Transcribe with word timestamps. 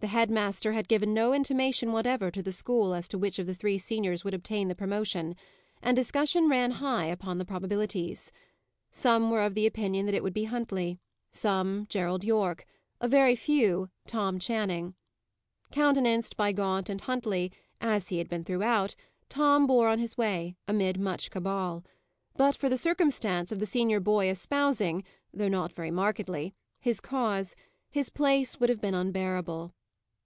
The 0.00 0.08
head 0.08 0.30
master 0.32 0.72
had 0.72 0.88
given 0.88 1.14
no 1.14 1.32
intimation 1.32 1.92
whatever 1.92 2.28
to 2.32 2.42
the 2.42 2.50
school 2.50 2.92
as 2.92 3.06
to 3.06 3.16
which 3.16 3.38
of 3.38 3.46
the 3.46 3.54
three 3.54 3.78
seniors 3.78 4.24
would 4.24 4.34
obtain 4.34 4.66
the 4.66 4.74
promotion, 4.74 5.36
and 5.80 5.94
discussion 5.94 6.48
ran 6.48 6.72
high 6.72 7.04
upon 7.04 7.38
the 7.38 7.44
probabilities. 7.44 8.32
Some 8.90 9.30
were 9.30 9.42
of 9.42 9.56
opinion 9.56 10.06
that 10.06 10.14
it 10.16 10.24
would 10.24 10.34
be 10.34 10.46
Huntley; 10.46 10.98
some, 11.30 11.86
Gerald 11.88 12.24
Yorke; 12.24 12.66
a 13.00 13.06
very 13.06 13.36
few, 13.36 13.90
Tom 14.08 14.40
Channing. 14.40 14.96
Countenanced 15.70 16.36
by 16.36 16.50
Gaunt 16.50 16.90
and 16.90 17.00
Huntley, 17.02 17.52
as 17.80 18.08
he 18.08 18.18
had 18.18 18.28
been 18.28 18.42
throughout, 18.42 18.96
Tom 19.28 19.68
bore 19.68 19.88
on 19.88 20.00
his 20.00 20.18
way, 20.18 20.56
amid 20.66 20.98
much 20.98 21.30
cabal; 21.30 21.84
but 22.36 22.56
for 22.56 22.68
the 22.68 22.76
circumstance 22.76 23.52
of 23.52 23.60
the 23.60 23.66
senior 23.66 24.00
boy 24.00 24.28
espousing 24.28 25.04
(though 25.32 25.46
not 25.48 25.72
very 25.72 25.92
markedly) 25.92 26.52
his 26.80 26.98
cause, 27.00 27.54
his 27.88 28.10
place 28.10 28.58
would 28.58 28.68
have 28.68 28.80
been 28.80 28.94
unbearable. 28.94 29.72